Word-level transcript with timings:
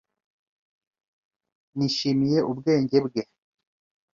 Nishimiye 1.75 2.39
ubwenge 2.51 2.97
bwe. 3.05 3.23